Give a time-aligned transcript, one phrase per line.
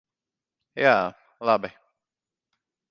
[0.83, 0.95] Jā,
[1.51, 1.73] labi.